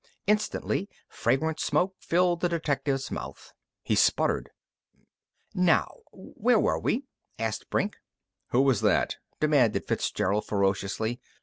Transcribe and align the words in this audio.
Instantly 0.25 0.89
fragrant 1.07 1.59
smoke 1.59 1.93
filled 1.99 2.41
the 2.41 2.49
detective's 2.49 3.11
mouth. 3.11 3.53
He 3.83 3.93
sputtered. 3.93 4.49
"Now.... 5.53 5.97
where 6.11 6.59
were 6.59 6.79
we?" 6.79 7.03
asked 7.37 7.69
Brink. 7.69 7.97
"Who 8.47 8.61
was 8.63 8.81
that?" 8.81 9.17
demanded 9.39 9.87
Fitzgerald 9.87 10.47
ferociously. 10.47 11.21